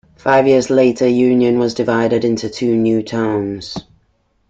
[0.17, 3.75] Five years later Union was divided into two new towns.